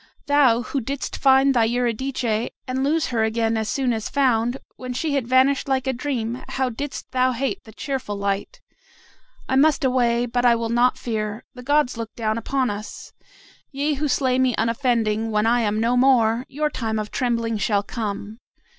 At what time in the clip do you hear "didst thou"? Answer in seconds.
6.71-7.33